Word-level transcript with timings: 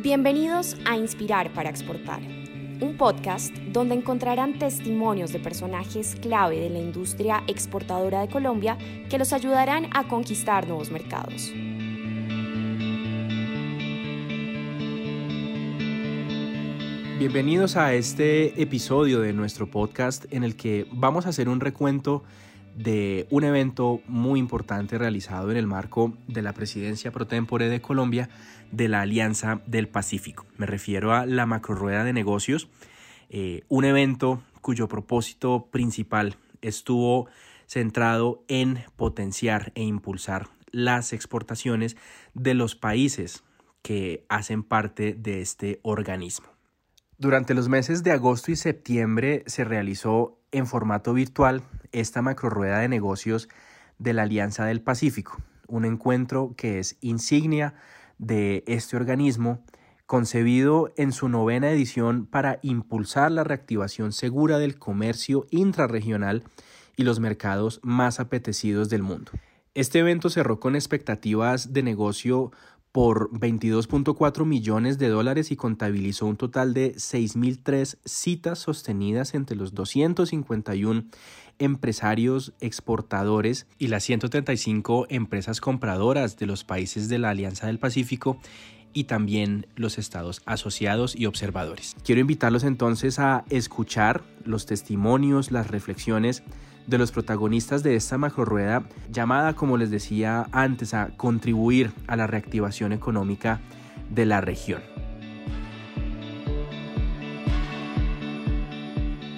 Bienvenidos 0.00 0.76
a 0.84 0.96
Inspirar 0.96 1.52
para 1.54 1.70
Exportar, 1.70 2.20
un 2.80 2.96
podcast 2.96 3.52
donde 3.72 3.96
encontrarán 3.96 4.56
testimonios 4.56 5.32
de 5.32 5.40
personajes 5.40 6.14
clave 6.22 6.60
de 6.60 6.70
la 6.70 6.78
industria 6.78 7.42
exportadora 7.48 8.20
de 8.20 8.28
Colombia 8.28 8.78
que 9.10 9.18
los 9.18 9.32
ayudarán 9.32 9.88
a 9.92 10.06
conquistar 10.06 10.68
nuevos 10.68 10.92
mercados. 10.92 11.52
Bienvenidos 17.18 17.76
a 17.76 17.92
este 17.94 18.62
episodio 18.62 19.18
de 19.18 19.32
nuestro 19.32 19.68
podcast 19.68 20.32
en 20.32 20.44
el 20.44 20.54
que 20.54 20.86
vamos 20.92 21.26
a 21.26 21.30
hacer 21.30 21.48
un 21.48 21.58
recuento 21.58 22.22
de 22.78 23.26
un 23.30 23.42
evento 23.42 24.00
muy 24.06 24.38
importante 24.38 24.98
realizado 24.98 25.50
en 25.50 25.56
el 25.56 25.66
marco 25.66 26.16
de 26.28 26.42
la 26.42 26.52
presidencia 26.52 27.10
pro 27.10 27.26
tempore 27.26 27.68
de 27.68 27.80
Colombia 27.80 28.30
de 28.70 28.88
la 28.88 29.00
Alianza 29.00 29.60
del 29.66 29.88
Pacífico. 29.88 30.46
Me 30.56 30.66
refiero 30.66 31.12
a 31.12 31.26
la 31.26 31.44
macrorueda 31.44 32.04
de 32.04 32.12
negocios, 32.12 32.68
eh, 33.30 33.64
un 33.68 33.84
evento 33.84 34.42
cuyo 34.60 34.86
propósito 34.86 35.66
principal 35.72 36.36
estuvo 36.62 37.26
centrado 37.66 38.44
en 38.46 38.84
potenciar 38.96 39.72
e 39.74 39.82
impulsar 39.82 40.46
las 40.70 41.12
exportaciones 41.12 41.96
de 42.34 42.54
los 42.54 42.76
países 42.76 43.42
que 43.82 44.24
hacen 44.28 44.62
parte 44.62 45.14
de 45.14 45.40
este 45.40 45.80
organismo. 45.82 46.46
Durante 47.16 47.54
los 47.54 47.68
meses 47.68 48.04
de 48.04 48.12
agosto 48.12 48.52
y 48.52 48.56
septiembre 48.56 49.42
se 49.46 49.64
realizó 49.64 50.37
en 50.52 50.66
formato 50.66 51.14
virtual 51.14 51.62
esta 51.92 52.22
macrorueda 52.22 52.78
de 52.78 52.88
negocios 52.88 53.48
de 53.98 54.12
la 54.12 54.22
Alianza 54.22 54.64
del 54.64 54.80
Pacífico, 54.80 55.38
un 55.66 55.84
encuentro 55.84 56.54
que 56.56 56.78
es 56.78 56.96
insignia 57.00 57.74
de 58.18 58.64
este 58.66 58.96
organismo, 58.96 59.64
concebido 60.06 60.92
en 60.96 61.12
su 61.12 61.28
novena 61.28 61.70
edición 61.70 62.24
para 62.26 62.58
impulsar 62.62 63.30
la 63.30 63.44
reactivación 63.44 64.12
segura 64.12 64.58
del 64.58 64.78
comercio 64.78 65.46
intrarregional 65.50 66.44
y 66.96 67.02
los 67.02 67.20
mercados 67.20 67.80
más 67.82 68.18
apetecidos 68.18 68.88
del 68.88 69.02
mundo. 69.02 69.32
Este 69.74 70.00
evento 70.00 70.30
cerró 70.30 70.58
con 70.60 70.74
expectativas 70.74 71.72
de 71.72 71.82
negocio 71.82 72.50
por 72.92 73.30
22.4 73.30 74.44
millones 74.44 74.98
de 74.98 75.08
dólares 75.08 75.50
y 75.50 75.56
contabilizó 75.56 76.26
un 76.26 76.36
total 76.36 76.74
de 76.74 76.94
6.003 76.94 77.98
citas 78.04 78.58
sostenidas 78.58 79.34
entre 79.34 79.56
los 79.56 79.74
251 79.74 81.04
empresarios 81.58 82.52
exportadores 82.60 83.66
y 83.78 83.88
las 83.88 84.04
135 84.04 85.06
empresas 85.10 85.60
compradoras 85.60 86.36
de 86.36 86.46
los 86.46 86.64
países 86.64 87.08
de 87.08 87.18
la 87.18 87.30
Alianza 87.30 87.66
del 87.66 87.78
Pacífico 87.78 88.38
y 88.92 89.04
también 89.04 89.66
los 89.76 89.98
estados 89.98 90.42
asociados 90.46 91.14
y 91.14 91.26
observadores. 91.26 91.96
Quiero 92.04 92.20
invitarlos 92.20 92.64
entonces 92.64 93.18
a 93.18 93.44
escuchar 93.50 94.22
los 94.44 94.66
testimonios, 94.66 95.50
las 95.50 95.70
reflexiones 95.70 96.42
de 96.86 96.98
los 96.98 97.12
protagonistas 97.12 97.82
de 97.82 97.96
esta 97.96 98.16
macrorueda 98.16 98.88
llamada, 99.12 99.54
como 99.54 99.76
les 99.76 99.90
decía 99.90 100.46
antes, 100.52 100.94
a 100.94 101.10
contribuir 101.16 101.92
a 102.06 102.16
la 102.16 102.26
reactivación 102.26 102.92
económica 102.92 103.60
de 104.10 104.24
la 104.24 104.40
región. 104.40 104.80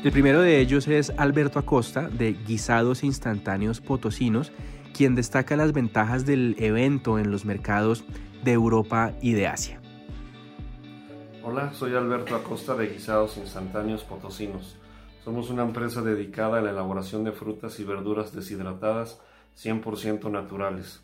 El 0.02 0.12
primero 0.12 0.40
de 0.40 0.60
ellos 0.60 0.88
es 0.88 1.12
Alberto 1.18 1.58
Acosta 1.58 2.08
de 2.08 2.32
Guisados 2.32 3.04
Instantáneos 3.04 3.82
Potosinos, 3.82 4.50
quien 4.94 5.14
destaca 5.14 5.56
las 5.56 5.72
ventajas 5.72 6.24
del 6.24 6.56
evento 6.58 7.18
en 7.18 7.30
los 7.30 7.44
mercados 7.44 8.04
de 8.44 8.52
Europa 8.52 9.12
y 9.20 9.32
de 9.32 9.46
Asia. 9.46 9.80
Hola, 11.42 11.72
soy 11.72 11.94
Alberto 11.94 12.36
Acosta 12.36 12.74
de 12.74 12.88
Guisados 12.88 13.36
Instantáneos 13.36 14.04
Potosinos. 14.04 14.76
Somos 15.24 15.50
una 15.50 15.62
empresa 15.62 16.02
dedicada 16.02 16.58
a 16.58 16.62
la 16.62 16.70
elaboración 16.70 17.24
de 17.24 17.32
frutas 17.32 17.78
y 17.80 17.84
verduras 17.84 18.34
deshidratadas 18.34 19.20
100% 19.56 20.30
naturales. 20.30 21.02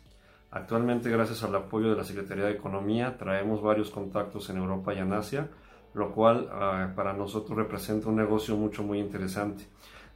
Actualmente, 0.51 1.09
gracias 1.09 1.43
al 1.43 1.55
apoyo 1.55 1.89
de 1.89 1.97
la 1.97 2.03
Secretaría 2.03 2.45
de 2.45 2.53
Economía, 2.53 3.17
traemos 3.17 3.61
varios 3.61 3.91
contactos 3.91 4.49
en 4.49 4.57
Europa 4.57 4.93
y 4.93 4.99
en 4.99 5.13
Asia 5.13 5.49
lo 5.97 6.11
cual 6.11 6.47
ah, 6.51 6.93
para 6.95 7.13
nosotros 7.13 7.57
representa 7.57 8.09
un 8.09 8.15
negocio 8.15 8.55
mucho 8.55 8.83
muy 8.83 8.99
interesante. 8.99 9.65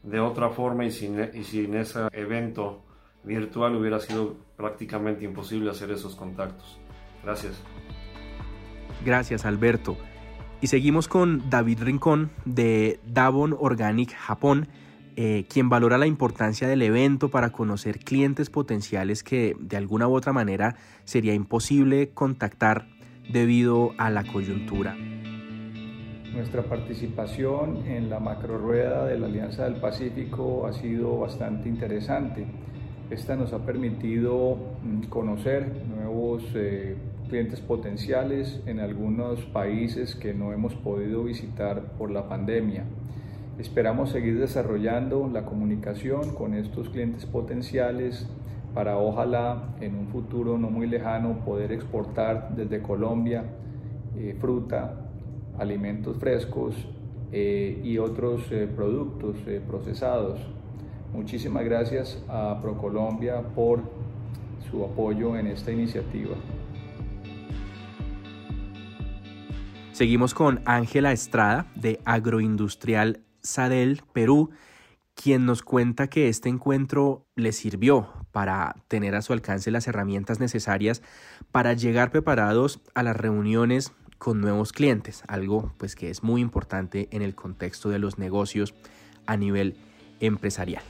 De 0.04 0.20
otra 0.20 0.50
forma 0.50 0.86
y 0.86 0.92
sin, 0.92 1.20
y 1.34 1.44
sin 1.44 1.76
ese 1.76 2.08
evento 2.14 2.84
virtual 3.24 3.76
hubiera 3.76 4.00
sido 4.00 4.36
prácticamente 4.56 5.26
imposible 5.26 5.72
hacer 5.72 5.92
esos 5.92 6.16
contactos. 6.16 6.80
Gracias. 7.24 7.62
Gracias 9.06 9.46
Alberto. 9.46 9.98
Y 10.62 10.68
seguimos 10.68 11.08
con 11.08 11.50
David 11.50 11.82
Rincón 11.82 12.30
de 12.46 13.00
Davon 13.08 13.56
Organic 13.60 14.14
Japón, 14.14 14.68
eh, 15.16 15.46
quien 15.50 15.70
valora 15.70 15.98
la 15.98 16.06
importancia 16.06 16.68
del 16.68 16.84
evento 16.84 17.30
para 17.30 17.52
conocer 17.52 18.00
clientes 18.00 18.52
potenciales 18.52 19.24
que 19.24 19.56
de 19.60 19.78
alguna 19.78 20.08
u 20.08 20.14
otra 20.14 20.34
manera 20.34 20.76
sería 21.04 21.34
imposible 21.34 22.12
contactar 22.14 22.88
debido 23.32 23.94
a 23.98 24.12
la 24.12 24.24
coyuntura. 24.24 24.96
Nuestra 26.32 26.62
participación 26.64 27.86
en 27.88 28.10
la 28.10 28.20
macrorueda 28.20 29.06
de 29.06 29.20
la 29.20 29.26
Alianza 29.26 29.66
del 29.66 29.76
Pacífico 29.82 30.66
ha 30.68 30.74
sido 30.74 31.20
bastante 31.20 31.68
interesante. 31.68 32.46
Esta 33.10 33.36
nos 33.36 33.52
ha 33.52 33.66
permitido 33.66 34.58
mm, 34.84 35.08
conocer 35.10 35.70
nuevos 35.90 36.44
eh, 36.56 36.96
clientes 37.32 37.62
potenciales 37.62 38.62
en 38.66 38.82
algunos 38.82 39.40
países 39.46 40.16
que 40.16 40.34
no 40.34 40.52
hemos 40.52 40.76
podido 40.76 41.24
visitar 41.24 41.94
por 41.98 42.12
la 42.12 42.28
pandemia. 42.28 42.84
Esperamos 43.58 44.10
seguir 44.10 44.38
desarrollando 44.38 45.30
la 45.32 45.46
comunicación 45.46 46.36
con 46.36 46.54
estos 46.54 46.90
clientes 46.90 47.26
potenciales 47.26 48.28
para 48.74 48.98
ojalá 48.98 49.76
en 49.80 49.96
un 49.96 50.08
futuro 50.10 50.58
no 50.58 50.70
muy 50.70 50.88
lejano 50.88 51.40
poder 51.46 51.72
exportar 51.72 52.54
desde 52.56 52.82
Colombia 52.82 53.46
eh, 54.18 54.36
fruta, 54.40 55.08
alimentos 55.58 56.18
frescos 56.18 56.76
eh, 57.32 57.80
y 57.82 57.98
otros 57.98 58.52
eh, 58.52 58.68
productos 58.68 59.38
eh, 59.48 59.62
procesados. 59.66 60.42
Muchísimas 61.14 61.64
gracias 61.64 62.22
a 62.28 62.60
ProColombia 62.62 63.42
por 63.56 63.80
su 64.70 64.84
apoyo 64.84 65.38
en 65.38 65.48
esta 65.48 65.72
iniciativa. 65.72 66.36
Seguimos 69.92 70.34
con 70.34 70.62
Ángela 70.66 71.12
Estrada 71.12 71.68
de 71.76 72.00
Agroindustrial 72.06 73.20
Sadel, 73.44 74.02
Perú, 74.14 74.50
quien 75.16 75.46
nos 75.46 75.64
cuenta 75.64 76.08
que 76.08 76.30
este 76.30 76.48
encuentro 76.48 77.28
le 77.36 77.52
sirvió 77.52 78.10
para 78.32 78.76
tener 78.88 79.16
a 79.16 79.22
su 79.22 79.34
alcance 79.34 79.70
las 79.70 79.88
herramientas 79.88 80.40
necesarias 80.40 81.02
para 81.52 81.74
llegar 81.74 82.10
preparados 82.10 82.80
a 82.96 83.04
las 83.04 83.18
reuniones 83.18 83.92
con 84.18 84.40
nuevos 84.40 84.72
clientes, 84.72 85.24
algo 85.28 85.74
pues 85.78 85.96
que 85.96 86.10
es 86.10 86.24
muy 86.24 86.42
importante 86.42 87.10
en 87.12 87.22
el 87.22 87.36
contexto 87.36 87.90
de 87.90 88.00
los 88.00 88.18
negocios 88.18 88.74
a 89.26 89.36
nivel 89.36 89.76
empresarial. 90.22 90.84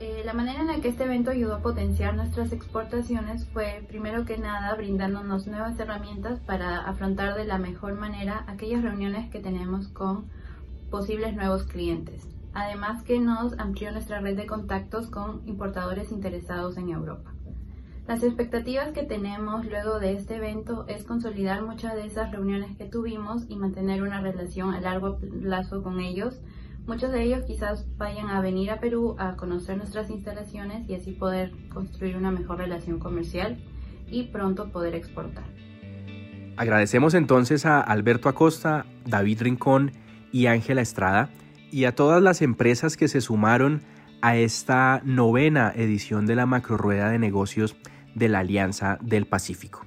Eh, 0.00 0.22
la 0.24 0.32
manera 0.32 0.62
en 0.62 0.68
la 0.68 0.80
que 0.80 0.88
este 0.88 1.04
evento 1.04 1.30
ayudó 1.30 1.56
a 1.56 1.60
potenciar 1.60 2.14
nuestras 2.14 2.52
exportaciones 2.52 3.46
fue, 3.48 3.84
primero 3.86 4.24
que 4.24 4.38
nada, 4.38 4.74
brindándonos 4.74 5.46
nuevas 5.46 5.78
herramientas 5.78 6.40
para 6.40 6.78
afrontar 6.88 7.34
de 7.34 7.44
la 7.44 7.58
mejor 7.58 7.92
manera 7.92 8.44
aquellas 8.46 8.82
reuniones 8.82 9.30
que 9.30 9.40
tenemos 9.40 9.88
con 9.88 10.24
posibles 10.90 11.36
nuevos 11.36 11.64
clientes. 11.64 12.26
Además 12.54 13.02
que 13.02 13.20
nos 13.20 13.58
amplió 13.58 13.92
nuestra 13.92 14.20
red 14.20 14.38
de 14.38 14.46
contactos 14.46 15.08
con 15.08 15.46
importadores 15.46 16.12
interesados 16.12 16.78
en 16.78 16.88
Europa. 16.88 17.34
Las 18.08 18.22
expectativas 18.22 18.92
que 18.92 19.02
tenemos 19.02 19.66
luego 19.66 20.00
de 20.00 20.14
este 20.14 20.36
evento 20.36 20.86
es 20.88 21.04
consolidar 21.04 21.62
muchas 21.62 21.94
de 21.94 22.06
esas 22.06 22.30
reuniones 22.32 22.74
que 22.78 22.86
tuvimos 22.86 23.44
y 23.50 23.56
mantener 23.56 24.02
una 24.02 24.22
relación 24.22 24.72
a 24.72 24.80
largo 24.80 25.18
plazo 25.18 25.82
con 25.82 26.00
ellos. 26.00 26.40
Muchos 26.86 27.12
de 27.12 27.22
ellos 27.22 27.44
quizás 27.46 27.86
vayan 27.96 28.28
a 28.28 28.40
venir 28.40 28.70
a 28.70 28.80
Perú 28.80 29.16
a 29.18 29.36
conocer 29.36 29.76
nuestras 29.76 30.10
instalaciones 30.10 30.88
y 30.88 30.94
así 30.94 31.12
poder 31.12 31.52
construir 31.68 32.16
una 32.16 32.30
mejor 32.30 32.58
relación 32.58 32.98
comercial 32.98 33.58
y 34.08 34.24
pronto 34.24 34.70
poder 34.70 34.94
exportar. 34.94 35.44
Agradecemos 36.56 37.14
entonces 37.14 37.64
a 37.64 37.80
Alberto 37.80 38.28
Acosta, 38.28 38.86
David 39.06 39.42
Rincón 39.42 39.92
y 40.32 40.46
Ángela 40.46 40.82
Estrada 40.82 41.30
y 41.70 41.84
a 41.84 41.94
todas 41.94 42.22
las 42.22 42.42
empresas 42.42 42.96
que 42.96 43.08
se 43.08 43.20
sumaron 43.20 43.82
a 44.20 44.36
esta 44.36 45.00
novena 45.04 45.72
edición 45.74 46.26
de 46.26 46.36
la 46.36 46.46
macrorueda 46.46 47.08
de 47.08 47.18
negocios 47.18 47.76
de 48.14 48.28
la 48.28 48.40
Alianza 48.40 48.98
del 49.00 49.26
Pacífico. 49.26 49.86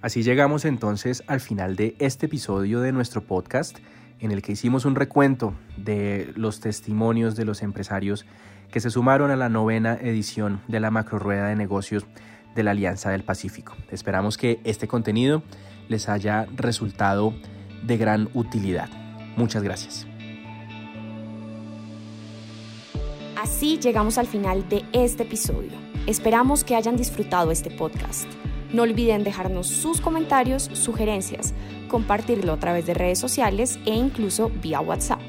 Así 0.00 0.22
llegamos 0.22 0.64
entonces 0.64 1.22
al 1.26 1.40
final 1.40 1.76
de 1.76 1.96
este 1.98 2.26
episodio 2.26 2.80
de 2.80 2.92
nuestro 2.92 3.22
podcast 3.22 3.78
en 4.22 4.30
el 4.30 4.40
que 4.40 4.52
hicimos 4.52 4.84
un 4.84 4.94
recuento 4.94 5.52
de 5.76 6.32
los 6.36 6.60
testimonios 6.60 7.36
de 7.36 7.44
los 7.44 7.60
empresarios 7.62 8.24
que 8.70 8.80
se 8.80 8.88
sumaron 8.88 9.30
a 9.30 9.36
la 9.36 9.48
novena 9.48 9.98
edición 10.00 10.62
de 10.68 10.80
la 10.80 10.90
macro 10.90 11.18
rueda 11.18 11.48
de 11.48 11.56
negocios 11.56 12.06
de 12.54 12.62
la 12.62 12.70
Alianza 12.70 13.10
del 13.10 13.24
Pacífico. 13.24 13.74
Esperamos 13.90 14.38
que 14.38 14.60
este 14.64 14.86
contenido 14.86 15.42
les 15.88 16.08
haya 16.08 16.46
resultado 16.54 17.34
de 17.82 17.96
gran 17.96 18.30
utilidad. 18.32 18.88
Muchas 19.36 19.62
gracias. 19.62 20.06
Así 23.36 23.78
llegamos 23.78 24.18
al 24.18 24.28
final 24.28 24.68
de 24.68 24.84
este 24.92 25.24
episodio. 25.24 25.72
Esperamos 26.06 26.62
que 26.62 26.76
hayan 26.76 26.96
disfrutado 26.96 27.50
este 27.50 27.70
podcast. 27.70 28.26
No 28.72 28.82
olviden 28.82 29.24
dejarnos 29.24 29.68
sus 29.68 30.00
comentarios, 30.00 30.70
sugerencias, 30.72 31.54
compartirlo 31.88 32.52
a 32.52 32.58
través 32.58 32.86
de 32.86 32.94
redes 32.94 33.18
sociales 33.18 33.78
e 33.86 33.94
incluso 33.94 34.50
vía 34.62 34.80
WhatsApp. 34.80 35.21